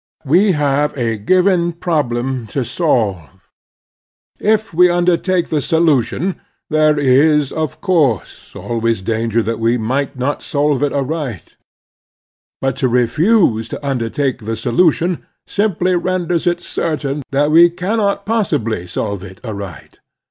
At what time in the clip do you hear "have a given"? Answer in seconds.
0.53-1.73